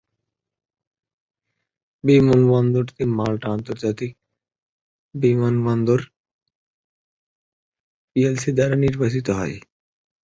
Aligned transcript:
বিমানবন্দরটি 2.03 3.03
মাল্টা 3.17 3.47
আন্তর্জাতিক 3.55 4.11
বিমানবন্দর 5.15 5.99
পিএলসি 8.11 8.49
দ্বারা 8.57 8.75
পরিচালিত 8.93 9.27
হয়। 9.39 9.55